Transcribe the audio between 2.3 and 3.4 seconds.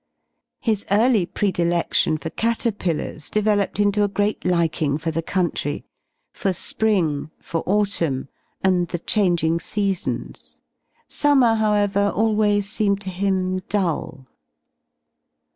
caterpillars